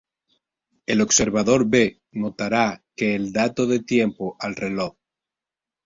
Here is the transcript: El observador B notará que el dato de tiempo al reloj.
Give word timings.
El 0.87 0.99
observador 1.01 1.67
B 1.69 2.01
notará 2.11 2.83
que 2.95 3.13
el 3.13 3.31
dato 3.31 3.67
de 3.67 3.81
tiempo 3.83 4.35
al 4.39 4.55
reloj. 4.55 4.95